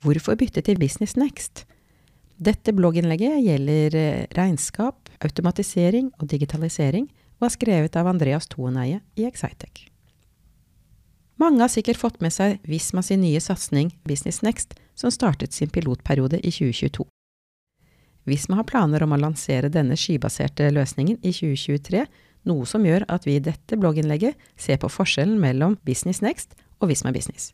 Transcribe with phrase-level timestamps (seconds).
[0.00, 1.66] Hvorfor bytte til Business Next?
[2.40, 9.26] Dette blogginnlegget gjelder eh, regnskap, automatisering og digitalisering, og er skrevet av Andreas Toeneie i
[9.28, 9.90] Excitec.
[11.40, 15.68] Mange har sikkert fått med seg Visma sin nye satsing Business Next, som startet sin
[15.68, 17.04] pilotperiode i 2022.
[18.24, 22.06] Visma har planer om å lansere denne skybaserte løsningen i 2023,
[22.48, 26.88] noe som gjør at vi i dette blogginnlegget ser på forskjellen mellom Business Next og
[26.88, 27.52] Visma Business.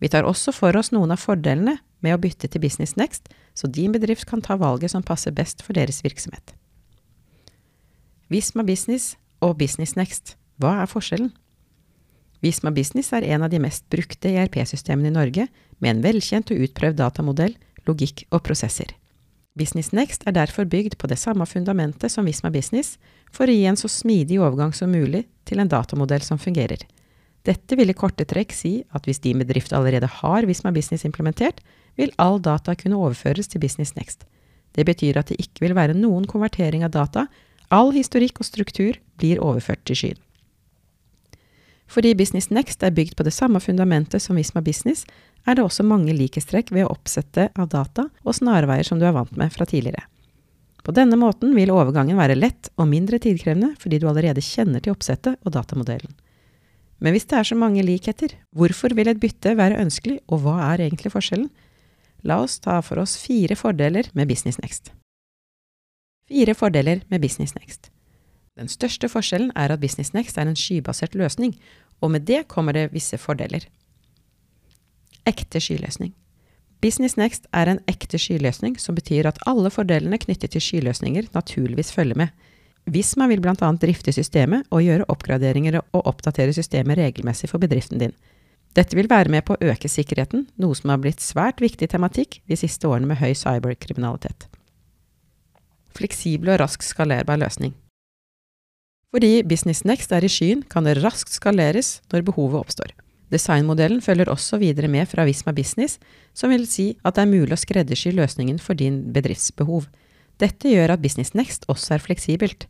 [0.00, 3.68] Vi tar også for oss noen av fordelene med å bytte til Business Next, så
[3.72, 6.52] din bedrift kan ta valget som passer best for deres virksomhet.
[8.28, 11.32] Visma Business og Business Next, hva er forskjellen?
[12.44, 16.62] Visma Business er en av de mest brukte ERP-systemene i Norge, med en velkjent og
[16.66, 17.56] utprøvd datamodell,
[17.88, 18.92] logikk og prosesser.
[19.56, 22.96] Business Next er derfor bygd på det samme fundamentet som Visma Business,
[23.32, 26.82] for å gi en så smidig overgang som mulig til en datamodell som fungerer.
[27.46, 31.60] Dette vil i korte trekk si at hvis din bedrift allerede har Visma Business implementert,
[31.96, 34.26] vil all data kunne overføres til Business Next.
[34.74, 37.26] Det betyr at det ikke vil være noen konvertering av data,
[37.70, 40.20] all historikk og struktur blir overført til skyen.
[41.86, 45.06] Fordi Business Next er bygd på det samme fundamentet som Visma Business,
[45.46, 49.14] er det også mange likhetstrekk ved å oppsette av data og snarveier som du er
[49.14, 50.02] vant med fra tidligere.
[50.82, 54.94] På denne måten vil overgangen være lett og mindre tidkrevende fordi du allerede kjenner til
[54.94, 56.10] oppsettet og datamodellen.
[56.98, 60.56] Men hvis det er så mange likheter, hvorfor vil et bytte være ønskelig, og hva
[60.72, 61.50] er egentlig forskjellen?
[62.24, 64.92] La oss ta for oss fire fordeler med Business Next.
[66.28, 67.90] Fire fordeler med Business Next.
[68.56, 71.54] Den største forskjellen er at Business Next er en skybasert løsning,
[72.00, 73.68] og med det kommer det visse fordeler.
[75.26, 76.14] Ekte skyløsning.
[76.80, 81.92] Business Next er en ekte skyløsning, som betyr at alle fordelene knyttet til skyløsninger naturligvis
[81.92, 82.28] følger med.
[82.86, 83.68] Visma vil bl.a.
[83.82, 88.14] drifte systemet og gjøre oppgraderinger og oppdatere systemet regelmessig for bedriften din.
[88.76, 92.42] Dette vil være med på å øke sikkerheten, noe som har blitt svært viktig tematikk
[92.46, 94.46] de siste årene med høy cyberkriminalitet.
[95.96, 97.72] Fleksibel og raskt skalerbar løsning.
[99.14, 102.92] Fordi Business Next er i skyen, kan det raskt skaleres når behovet oppstår.
[103.32, 105.96] Designmodellen følger også videre med fra Visma Business,
[106.36, 109.88] som vil si at det er mulig å skreddersy løsningen for din bedriftsbehov.
[110.42, 112.66] Dette gjør at Business Next også er fleksibelt.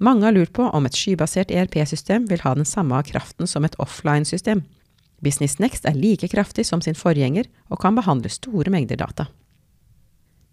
[0.00, 3.76] Mange har lurt på om et skybasert ERP-system vil ha den samme kraften som et
[3.82, 4.62] offline-system.
[5.20, 9.26] Business Next er like kraftig som sin forgjenger og kan behandle store mengder data.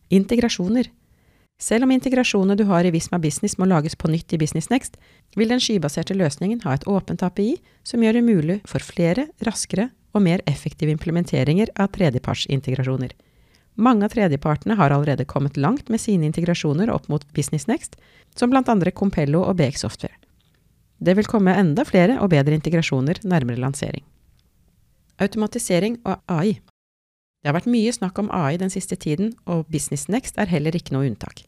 [0.09, 0.90] Integrasjoner.
[1.57, 4.97] Selv om integrasjonene du har i Visma Business må lages på nytt i Business Next,
[5.35, 7.56] vil den skybaserte løsningen ha et åpent API
[7.88, 13.16] som gjør det mulig for flere, raskere og mer effektive implementeringer av tredjepartsintegrasjoner.
[13.77, 17.95] Mange av tredjepartene har allerede kommet langt med sine integrasjoner opp mot Business Next,
[18.35, 20.17] som blant andre Compello og BX Software.
[20.97, 24.01] Det vil komme enda flere og bedre integrasjoner nærmere lansering.
[25.21, 26.57] Automatisering og AI.
[27.41, 30.73] Det har vært mye snakk om AI den siste tiden, og Business Next er heller
[30.73, 31.43] ikke noe unntak.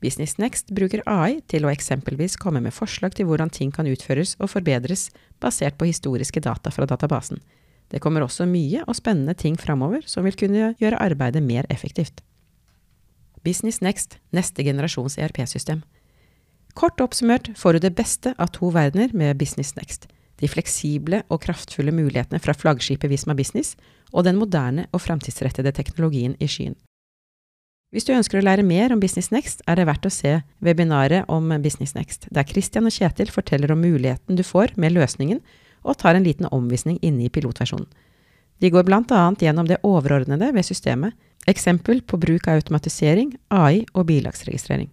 [0.00, 4.36] Business Next bruker AI til å eksempelvis komme med forslag til hvordan ting kan utføres
[4.40, 5.08] og forbedres
[5.40, 7.40] basert på historiske data fra databasen.
[7.90, 12.22] Det kommer også mye og spennende ting framover som vil kunne gjøre arbeidet mer effektivt.
[13.44, 15.82] Business Next, neste generasjons ERP-system.
[16.78, 20.06] Kort oppsummert får du det beste av to verdener med Business Next.
[20.40, 23.74] De fleksible og kraftfulle mulighetene fra flaggskipet Visma Business
[24.12, 26.78] og den moderne og framtidsrettede teknologien i skyen.
[27.90, 31.26] Hvis du ønsker å lære mer om Business Next, er det verdt å se webinaret
[31.28, 35.42] om Business Next, der Christian og Kjetil forteller om muligheten du får med løsningen,
[35.82, 37.88] og tar en liten omvisning inne i pilotversjonen.
[38.60, 41.14] De går annet gjennom det overordnede ved systemet,
[41.48, 44.90] eksempel på bruk av automatisering, AI og bilagsregistrering.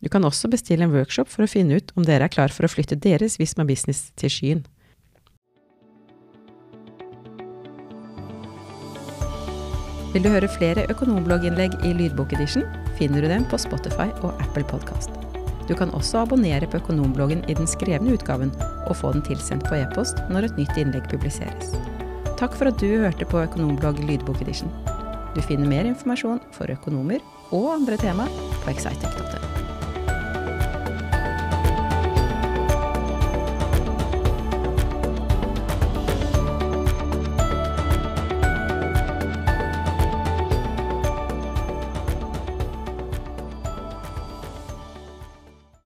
[0.00, 2.64] Du kan også bestille en workshop for å finne ut om dere er klar for
[2.64, 4.64] å flytte deres Visma Business til skyen.
[10.14, 12.68] Vil du høre flere økonomblogginnlegg i lydbokedition,
[13.00, 15.23] finner du dem på Spotify og Apple Podkast.
[15.68, 18.52] Du kan også abonnere på Økonombloggen i den skrevne utgaven,
[18.88, 21.72] og få den tilsendt på e-post når et nytt innlegg publiseres.
[22.40, 24.72] Takk for at du hørte på Økonomblogg lydbokedition.
[25.34, 28.28] Du finner mer informasjon for økonomer og andre tema
[28.62, 29.73] på excitec.no.